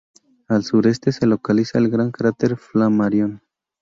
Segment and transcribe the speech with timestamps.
[0.47, 3.39] Al Sureste se localiza el gran cráter Flammarion.